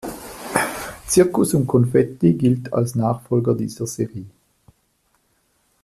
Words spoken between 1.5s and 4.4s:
um Confetti gilt als Nachfolger dieser Serie.